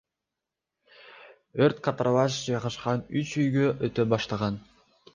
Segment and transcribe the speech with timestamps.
[1.67, 4.63] Өрт катарлаш жайгашкан үч үйгө өтө баштаган.